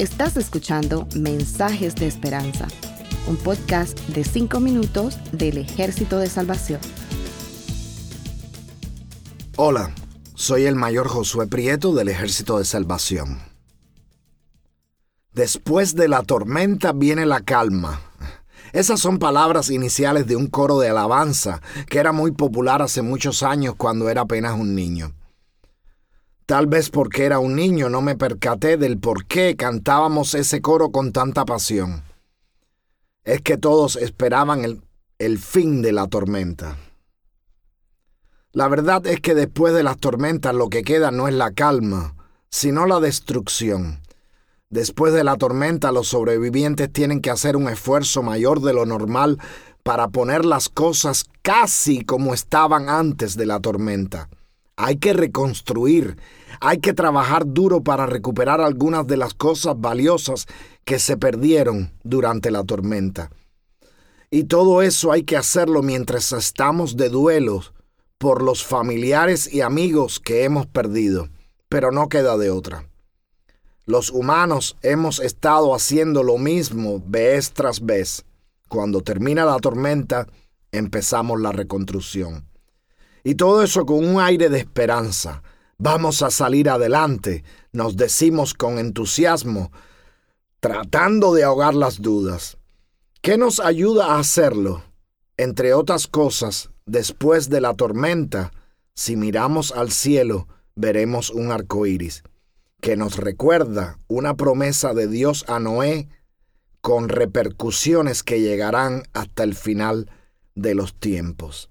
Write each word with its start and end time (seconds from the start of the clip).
Estás 0.00 0.38
escuchando 0.38 1.06
Mensajes 1.14 1.94
de 1.94 2.06
Esperanza, 2.06 2.66
un 3.26 3.36
podcast 3.36 3.98
de 4.08 4.24
5 4.24 4.58
minutos 4.58 5.18
del 5.30 5.58
Ejército 5.58 6.16
de 6.16 6.26
Salvación. 6.26 6.80
Hola, 9.56 9.94
soy 10.34 10.64
el 10.64 10.74
mayor 10.74 11.06
Josué 11.06 11.48
Prieto 11.48 11.92
del 11.92 12.08
Ejército 12.08 12.56
de 12.56 12.64
Salvación. 12.64 13.42
Después 15.34 15.94
de 15.94 16.08
la 16.08 16.22
tormenta 16.22 16.94
viene 16.94 17.26
la 17.26 17.42
calma. 17.42 18.00
Esas 18.72 19.00
son 19.00 19.18
palabras 19.18 19.68
iniciales 19.68 20.26
de 20.26 20.34
un 20.34 20.46
coro 20.46 20.78
de 20.78 20.88
alabanza 20.88 21.60
que 21.90 21.98
era 21.98 22.12
muy 22.12 22.30
popular 22.30 22.80
hace 22.80 23.02
muchos 23.02 23.42
años 23.42 23.74
cuando 23.76 24.08
era 24.08 24.22
apenas 24.22 24.58
un 24.58 24.74
niño. 24.74 25.12
Tal 26.50 26.66
vez 26.66 26.90
porque 26.90 27.26
era 27.26 27.38
un 27.38 27.54
niño 27.54 27.88
no 27.90 28.02
me 28.02 28.16
percaté 28.16 28.76
del 28.76 28.98
por 28.98 29.24
qué 29.26 29.54
cantábamos 29.54 30.34
ese 30.34 30.60
coro 30.60 30.90
con 30.90 31.12
tanta 31.12 31.44
pasión. 31.44 32.02
Es 33.22 33.40
que 33.40 33.56
todos 33.56 33.94
esperaban 33.94 34.64
el, 34.64 34.82
el 35.20 35.38
fin 35.38 35.80
de 35.80 35.92
la 35.92 36.08
tormenta. 36.08 36.76
La 38.50 38.66
verdad 38.66 39.06
es 39.06 39.20
que 39.20 39.36
después 39.36 39.72
de 39.74 39.84
las 39.84 39.98
tormentas 39.98 40.52
lo 40.52 40.70
que 40.70 40.82
queda 40.82 41.12
no 41.12 41.28
es 41.28 41.34
la 41.34 41.52
calma, 41.52 42.16
sino 42.48 42.84
la 42.84 42.98
destrucción. 42.98 44.00
Después 44.70 45.12
de 45.12 45.22
la 45.22 45.36
tormenta 45.36 45.92
los 45.92 46.08
sobrevivientes 46.08 46.92
tienen 46.92 47.20
que 47.20 47.30
hacer 47.30 47.56
un 47.56 47.68
esfuerzo 47.68 48.24
mayor 48.24 48.60
de 48.60 48.72
lo 48.72 48.86
normal 48.86 49.38
para 49.84 50.08
poner 50.08 50.44
las 50.44 50.68
cosas 50.68 51.26
casi 51.42 52.04
como 52.04 52.34
estaban 52.34 52.88
antes 52.88 53.36
de 53.36 53.46
la 53.46 53.60
tormenta. 53.60 54.28
Hay 54.82 54.96
que 54.96 55.12
reconstruir, 55.12 56.16
hay 56.58 56.78
que 56.78 56.94
trabajar 56.94 57.44
duro 57.46 57.82
para 57.82 58.06
recuperar 58.06 58.62
algunas 58.62 59.06
de 59.06 59.18
las 59.18 59.34
cosas 59.34 59.78
valiosas 59.78 60.46
que 60.86 60.98
se 60.98 61.18
perdieron 61.18 61.92
durante 62.02 62.50
la 62.50 62.64
tormenta. 62.64 63.30
Y 64.30 64.44
todo 64.44 64.80
eso 64.80 65.12
hay 65.12 65.24
que 65.24 65.36
hacerlo 65.36 65.82
mientras 65.82 66.32
estamos 66.32 66.96
de 66.96 67.10
duelo 67.10 67.62
por 68.16 68.42
los 68.42 68.64
familiares 68.64 69.52
y 69.52 69.60
amigos 69.60 70.18
que 70.18 70.44
hemos 70.44 70.66
perdido, 70.66 71.28
pero 71.68 71.92
no 71.92 72.08
queda 72.08 72.38
de 72.38 72.48
otra. 72.48 72.88
Los 73.84 74.08
humanos 74.08 74.78
hemos 74.80 75.20
estado 75.20 75.74
haciendo 75.74 76.22
lo 76.22 76.38
mismo 76.38 77.02
vez 77.06 77.52
tras 77.52 77.84
vez. 77.84 78.24
Cuando 78.66 79.02
termina 79.02 79.44
la 79.44 79.58
tormenta, 79.58 80.26
empezamos 80.72 81.38
la 81.38 81.52
reconstrucción. 81.52 82.49
Y 83.24 83.34
todo 83.34 83.62
eso 83.62 83.86
con 83.86 84.04
un 84.04 84.20
aire 84.20 84.48
de 84.48 84.58
esperanza. 84.58 85.42
Vamos 85.78 86.22
a 86.22 86.30
salir 86.30 86.68
adelante, 86.68 87.42
nos 87.72 87.96
decimos 87.96 88.52
con 88.52 88.78
entusiasmo, 88.78 89.72
tratando 90.60 91.32
de 91.32 91.44
ahogar 91.44 91.74
las 91.74 92.02
dudas. 92.02 92.58
¿Qué 93.22 93.38
nos 93.38 93.60
ayuda 93.60 94.06
a 94.06 94.18
hacerlo? 94.18 94.82
Entre 95.38 95.72
otras 95.72 96.06
cosas, 96.06 96.70
después 96.84 97.48
de 97.48 97.62
la 97.62 97.74
tormenta, 97.74 98.52
si 98.94 99.16
miramos 99.16 99.72
al 99.72 99.90
cielo, 99.90 100.48
veremos 100.74 101.30
un 101.30 101.50
arco 101.50 101.86
iris, 101.86 102.22
que 102.82 102.96
nos 102.96 103.16
recuerda 103.16 103.98
una 104.08 104.36
promesa 104.36 104.92
de 104.92 105.08
Dios 105.08 105.44
a 105.48 105.60
Noé 105.60 106.08
con 106.80 107.08
repercusiones 107.08 108.22
que 108.22 108.40
llegarán 108.40 109.04
hasta 109.12 109.44
el 109.44 109.54
final 109.54 110.10
de 110.54 110.74
los 110.74 110.94
tiempos. 110.94 111.70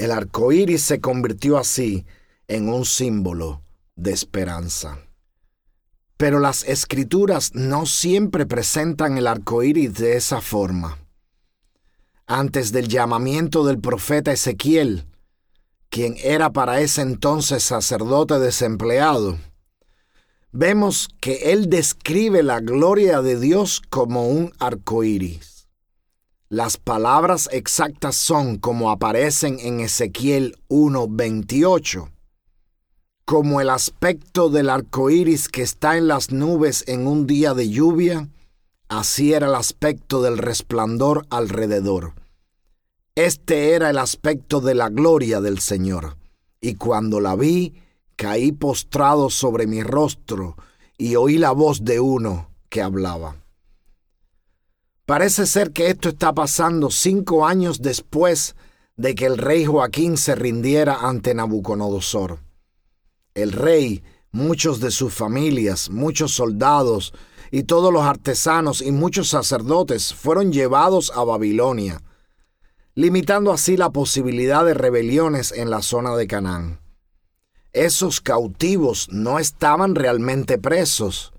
El 0.00 0.12
arco 0.12 0.50
iris 0.50 0.80
se 0.80 0.98
convirtió 0.98 1.58
así 1.58 2.06
en 2.48 2.70
un 2.70 2.86
símbolo 2.86 3.62
de 3.96 4.12
esperanza. 4.12 4.98
Pero 6.16 6.38
las 6.38 6.64
escrituras 6.64 7.50
no 7.52 7.84
siempre 7.84 8.46
presentan 8.46 9.18
el 9.18 9.26
arco 9.26 9.62
iris 9.62 9.92
de 9.92 10.16
esa 10.16 10.40
forma. 10.40 10.96
Antes 12.26 12.72
del 12.72 12.88
llamamiento 12.88 13.62
del 13.66 13.78
profeta 13.78 14.32
Ezequiel, 14.32 15.04
quien 15.90 16.16
era 16.22 16.50
para 16.50 16.80
ese 16.80 17.02
entonces 17.02 17.62
sacerdote 17.62 18.38
desempleado, 18.38 19.36
vemos 20.50 21.10
que 21.20 21.52
él 21.52 21.68
describe 21.68 22.42
la 22.42 22.60
gloria 22.60 23.20
de 23.20 23.38
Dios 23.38 23.82
como 23.90 24.30
un 24.30 24.54
arco 24.60 25.04
iris. 25.04 25.59
Las 26.52 26.78
palabras 26.78 27.48
exactas 27.52 28.16
son 28.16 28.56
como 28.58 28.90
aparecen 28.90 29.60
en 29.60 29.78
Ezequiel 29.78 30.56
1:28, 30.66 32.10
como 33.24 33.60
el 33.60 33.70
aspecto 33.70 34.50
del 34.50 34.68
arco 34.68 35.10
iris 35.10 35.48
que 35.48 35.62
está 35.62 35.96
en 35.96 36.08
las 36.08 36.32
nubes 36.32 36.82
en 36.88 37.06
un 37.06 37.28
día 37.28 37.54
de 37.54 37.70
lluvia, 37.70 38.28
así 38.88 39.32
era 39.32 39.46
el 39.46 39.54
aspecto 39.54 40.22
del 40.22 40.38
resplandor 40.38 41.24
alrededor. 41.30 42.14
Este 43.14 43.74
era 43.74 43.90
el 43.90 43.98
aspecto 43.98 44.60
de 44.60 44.74
la 44.74 44.88
gloria 44.88 45.40
del 45.40 45.60
Señor, 45.60 46.16
y 46.60 46.74
cuando 46.74 47.20
la 47.20 47.36
vi, 47.36 47.74
caí 48.16 48.50
postrado 48.50 49.30
sobre 49.30 49.68
mi 49.68 49.84
rostro 49.84 50.56
y 50.98 51.14
oí 51.14 51.38
la 51.38 51.52
voz 51.52 51.84
de 51.84 52.00
uno 52.00 52.50
que 52.68 52.82
hablaba. 52.82 53.39
Parece 55.10 55.44
ser 55.46 55.72
que 55.72 55.88
esto 55.88 56.08
está 56.08 56.32
pasando 56.32 56.88
cinco 56.88 57.44
años 57.44 57.82
después 57.82 58.54
de 58.96 59.16
que 59.16 59.26
el 59.26 59.38
rey 59.38 59.64
Joaquín 59.66 60.16
se 60.16 60.36
rindiera 60.36 61.00
ante 61.00 61.34
Nabucodonosor. 61.34 62.38
El 63.34 63.50
rey, 63.50 64.04
muchos 64.30 64.78
de 64.78 64.92
sus 64.92 65.12
familias, 65.12 65.90
muchos 65.90 66.30
soldados 66.30 67.12
y 67.50 67.64
todos 67.64 67.92
los 67.92 68.04
artesanos 68.04 68.80
y 68.80 68.92
muchos 68.92 69.26
sacerdotes 69.26 70.14
fueron 70.14 70.52
llevados 70.52 71.10
a 71.16 71.24
Babilonia, 71.24 72.00
limitando 72.94 73.50
así 73.50 73.76
la 73.76 73.90
posibilidad 73.90 74.64
de 74.64 74.74
rebeliones 74.74 75.50
en 75.50 75.70
la 75.70 75.82
zona 75.82 76.14
de 76.14 76.28
Canaán. 76.28 76.80
Esos 77.72 78.20
cautivos 78.20 79.08
no 79.10 79.40
estaban 79.40 79.96
realmente 79.96 80.56
presos, 80.56 81.32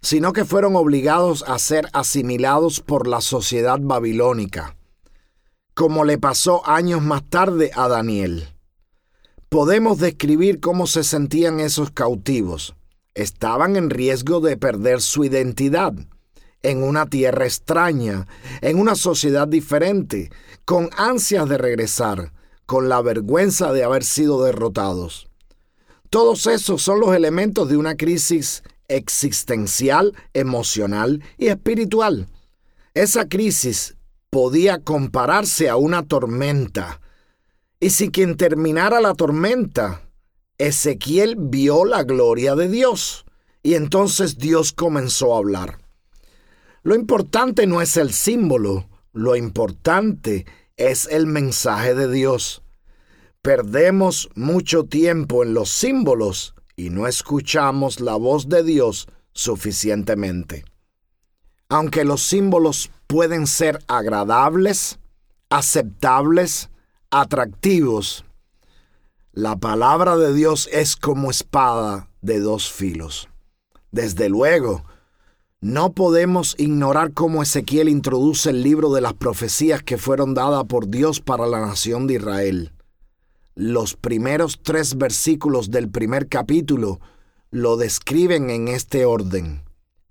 sino 0.00 0.32
que 0.32 0.44
fueron 0.44 0.76
obligados 0.76 1.44
a 1.46 1.58
ser 1.58 1.88
asimilados 1.92 2.80
por 2.80 3.06
la 3.06 3.20
sociedad 3.20 3.78
babilónica, 3.80 4.76
como 5.74 6.04
le 6.04 6.18
pasó 6.18 6.66
años 6.68 7.02
más 7.02 7.22
tarde 7.28 7.70
a 7.74 7.88
Daniel. 7.88 8.48
Podemos 9.48 9.98
describir 9.98 10.60
cómo 10.60 10.86
se 10.86 11.04
sentían 11.04 11.58
esos 11.60 11.90
cautivos. 11.90 12.74
Estaban 13.14 13.76
en 13.76 13.90
riesgo 13.90 14.40
de 14.40 14.56
perder 14.56 15.00
su 15.00 15.24
identidad, 15.24 15.94
en 16.62 16.82
una 16.82 17.06
tierra 17.06 17.46
extraña, 17.46 18.26
en 18.60 18.78
una 18.78 18.94
sociedad 18.94 19.48
diferente, 19.48 20.30
con 20.64 20.90
ansias 20.96 21.48
de 21.48 21.58
regresar, 21.58 22.32
con 22.66 22.88
la 22.88 23.00
vergüenza 23.00 23.72
de 23.72 23.84
haber 23.84 24.04
sido 24.04 24.44
derrotados. 24.44 25.28
Todos 26.10 26.46
esos 26.46 26.82
son 26.82 27.00
los 27.00 27.14
elementos 27.14 27.68
de 27.68 27.76
una 27.76 27.96
crisis 27.96 28.62
existencial, 28.88 30.14
emocional 30.32 31.22
y 31.36 31.48
espiritual. 31.48 32.26
Esa 32.94 33.28
crisis 33.28 33.96
podía 34.30 34.78
compararse 34.80 35.68
a 35.68 35.76
una 35.76 36.02
tormenta. 36.02 37.00
Y 37.80 37.90
si 37.90 38.10
quien 38.10 38.36
terminara 38.36 39.00
la 39.00 39.14
tormenta, 39.14 40.02
Ezequiel 40.58 41.36
vio 41.38 41.84
la 41.84 42.02
gloria 42.02 42.56
de 42.56 42.68
Dios. 42.68 43.24
Y 43.62 43.74
entonces 43.74 44.38
Dios 44.38 44.72
comenzó 44.72 45.34
a 45.34 45.38
hablar. 45.38 45.78
Lo 46.82 46.94
importante 46.94 47.66
no 47.66 47.82
es 47.82 47.96
el 47.96 48.12
símbolo, 48.12 48.88
lo 49.12 49.36
importante 49.36 50.46
es 50.76 51.06
el 51.06 51.26
mensaje 51.26 51.94
de 51.94 52.10
Dios. 52.10 52.62
Perdemos 53.42 54.30
mucho 54.34 54.84
tiempo 54.84 55.42
en 55.42 55.54
los 55.54 55.70
símbolos 55.70 56.54
y 56.78 56.90
no 56.90 57.08
escuchamos 57.08 58.00
la 58.00 58.14
voz 58.14 58.48
de 58.48 58.62
Dios 58.62 59.08
suficientemente. 59.32 60.64
Aunque 61.68 62.04
los 62.04 62.22
símbolos 62.22 62.92
pueden 63.08 63.48
ser 63.48 63.80
agradables, 63.88 65.00
aceptables, 65.50 66.70
atractivos, 67.10 68.24
la 69.32 69.56
palabra 69.56 70.16
de 70.16 70.32
Dios 70.32 70.68
es 70.72 70.94
como 70.94 71.32
espada 71.32 72.08
de 72.22 72.38
dos 72.38 72.70
filos. 72.70 73.28
Desde 73.90 74.28
luego, 74.28 74.84
no 75.60 75.94
podemos 75.94 76.54
ignorar 76.58 77.12
cómo 77.12 77.42
Ezequiel 77.42 77.88
introduce 77.88 78.50
el 78.50 78.62
libro 78.62 78.92
de 78.92 79.00
las 79.00 79.14
profecías 79.14 79.82
que 79.82 79.98
fueron 79.98 80.32
dadas 80.32 80.62
por 80.68 80.88
Dios 80.88 81.20
para 81.20 81.48
la 81.48 81.60
nación 81.60 82.06
de 82.06 82.14
Israel 82.14 82.72
los 83.58 83.96
primeros 83.96 84.60
tres 84.62 84.96
versículos 84.96 85.72
del 85.72 85.90
primer 85.90 86.28
capítulo 86.28 87.00
lo 87.50 87.76
describen 87.76 88.50
en 88.50 88.68
este 88.68 89.04
orden. 89.04 89.64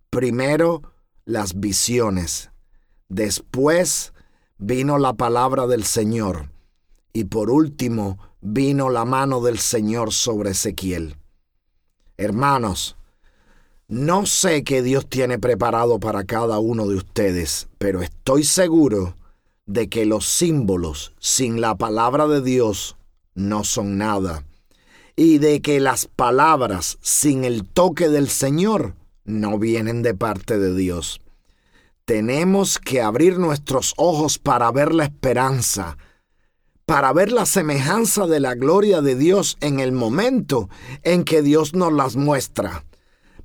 Primero, 0.10 0.82
las 1.24 1.58
visiones. 1.58 2.52
Después 3.08 4.12
vino 4.58 4.98
la 4.98 5.14
palabra 5.14 5.66
del 5.66 5.86
Señor. 5.86 6.50
Y 7.14 7.24
por 7.24 7.50
último, 7.50 8.18
vino 8.42 8.90
la 8.90 9.06
mano 9.06 9.40
del 9.40 9.60
Señor 9.60 10.12
sobre 10.12 10.50
Ezequiel. 10.50 11.16
Hermanos, 12.18 12.98
No 13.88 14.26
sé 14.26 14.66
qué 14.66 14.82
Dios 14.82 15.08
tiene 15.08 15.40
preparado 15.40 16.02
para 16.02 16.26
cada 16.26 16.60
uno 16.60 16.86
de 16.86 16.96
ustedes, 16.96 17.70
pero 17.78 18.02
estoy 18.02 18.44
seguro 18.44 19.16
de 19.66 19.88
que 19.88 20.06
los 20.06 20.26
símbolos 20.26 21.14
sin 21.20 21.62
la 21.62 21.78
palabra 21.78 22.28
de 22.28 22.42
Dios 22.42 22.97
no 23.38 23.64
son 23.64 23.98
nada, 23.98 24.44
y 25.16 25.38
de 25.38 25.62
que 25.62 25.80
las 25.80 26.08
palabras 26.08 26.98
sin 27.02 27.46
el 27.46 27.64
toque 27.64 28.10
del 28.10 28.28
Señor 28.28 28.96
no 29.24 29.58
vienen 29.58 30.02
de 30.02 30.14
parte 30.14 30.60
de 30.60 30.76
Dios. 30.76 31.22
Tenemos 32.04 32.80
que 32.80 33.02
abrir 33.02 33.40
nuestros 33.40 33.94
ojos 33.96 34.40
para 34.40 34.70
ver 34.72 34.94
la 34.94 35.06
esperanza, 35.06 35.98
para 36.86 37.14
ver 37.14 37.32
la 37.32 37.46
semejanza 37.46 38.28
de 38.28 38.40
la 38.40 38.56
gloria 38.56 39.02
de 39.02 39.16
Dios 39.16 39.58
en 39.62 39.80
el 39.80 39.92
momento 39.92 40.70
en 41.04 41.24
que 41.24 41.42
Dios 41.42 41.74
nos 41.74 41.94
las 41.94 42.16
muestra 42.16 42.84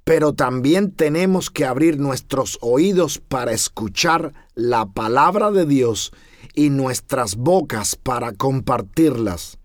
pero 0.05 0.33
también 0.33 0.91
tenemos 0.91 1.51
que 1.51 1.65
abrir 1.65 1.99
nuestros 1.99 2.59
oídos 2.61 3.19
para 3.19 3.53
escuchar 3.53 4.33
la 4.55 4.87
palabra 4.87 5.51
de 5.51 5.65
Dios 5.65 6.13
y 6.55 6.71
nuestras 6.71 7.37
bocas 7.37 7.97
para 7.97 8.33
compartirlas. 8.33 9.59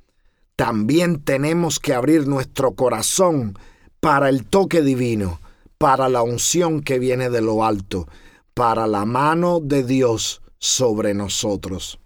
También 0.58 1.22
tenemos 1.22 1.80
que 1.80 1.94
abrir 1.94 2.28
nuestro 2.28 2.74
corazón 2.74 3.58
para 4.00 4.28
el 4.28 4.44
toque 4.44 4.82
divino, 4.82 5.40
para 5.78 6.10
la 6.10 6.24
unción 6.24 6.82
que 6.82 6.98
viene 6.98 7.30
de 7.30 7.42
lo 7.42 7.64
alto, 7.64 8.08
para 8.56 8.88
la 8.88 9.06
mano 9.06 9.60
de 9.62 9.84
Dios 9.84 10.42
sobre 10.58 11.14
nosotros. 11.14 12.00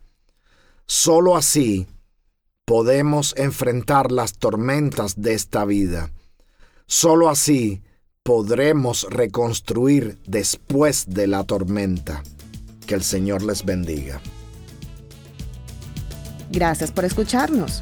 Solo 0.85 1.37
así 1.37 1.87
podemos 2.65 3.33
enfrentar 3.37 4.11
las 4.11 4.33
tormentas 4.33 5.21
de 5.21 5.33
esta 5.33 5.63
vida. 5.63 6.11
Solo 6.87 7.29
así 7.29 7.81
podremos 8.21 9.07
reconstruir 9.09 10.19
después 10.27 11.05
de 11.07 11.27
la 11.27 11.45
tormenta. 11.45 12.21
Que 12.85 12.95
el 12.95 13.03
Señor 13.03 13.43
les 13.43 13.63
bendiga. 13.63 14.19
Gracias 16.49 16.91
por 16.91 17.05
escucharnos. 17.05 17.81